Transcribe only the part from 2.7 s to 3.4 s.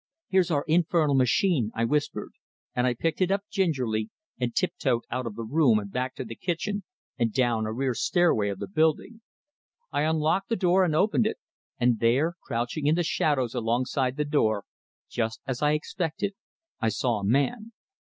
and I picked it